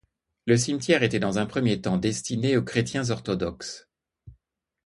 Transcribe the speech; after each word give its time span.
Le 0.47 0.57
cimetière 0.57 1.03
était 1.03 1.19
dans 1.19 1.37
un 1.37 1.45
premier 1.45 1.79
temps 1.79 1.97
destiné 1.97 2.57
aux 2.57 2.63
chrétiens 2.63 3.07
orthodoxes. 3.11 3.87